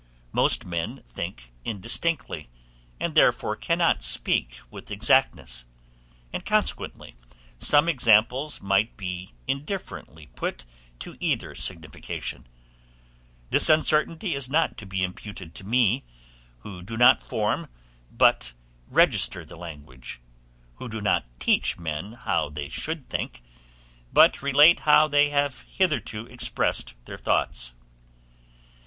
Most 0.31 0.65
men 0.65 1.03
think 1.07 1.51
indistinctly, 1.63 2.49
and 2.99 3.13
therefore 3.13 3.55
cannot 3.55 4.01
speak 4.01 4.57
with 4.71 4.89
exactness; 4.89 5.63
and 6.33 6.43
consequently 6.43 7.15
some 7.59 7.87
examples 7.87 8.61
might 8.63 8.97
be 8.97 9.35
indifferently 9.47 10.25
put 10.25 10.65
to 11.01 11.17
either 11.19 11.53
signification: 11.53 12.47
this 13.51 13.69
uncertainty 13.69 14.33
is 14.33 14.49
not 14.49 14.75
to 14.79 14.87
be 14.87 15.03
imputed 15.03 15.53
to 15.53 15.63
me, 15.63 16.03
who 16.61 16.81
do 16.81 16.97
not 16.97 17.21
form, 17.21 17.67
but 18.09 18.53
register 18.87 19.45
the 19.45 19.55
language; 19.55 20.19
who 20.77 20.89
do 20.89 20.99
not 20.99 21.25
teach 21.39 21.77
men 21.77 22.13
how 22.13 22.49
they 22.49 22.69
should 22.69 23.07
think, 23.07 23.43
but 24.11 24.41
relate 24.41 24.79
how 24.79 25.07
they 25.07 25.29
have 25.29 25.63
hitherto 25.69 26.25
expressed 26.25 26.95
their 27.05 27.19
thoughts. 27.19 27.73